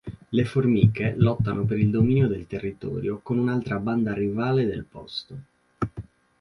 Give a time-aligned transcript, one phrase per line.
[0.31, 5.37] Le Formiche lottano per il dominio del territorio con un'altra banda rivale del posto.